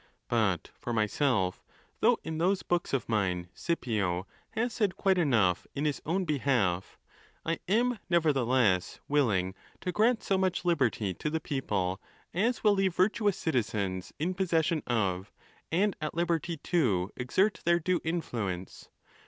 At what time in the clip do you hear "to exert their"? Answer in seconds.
16.57-17.77